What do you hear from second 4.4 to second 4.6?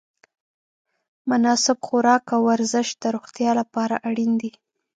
دي.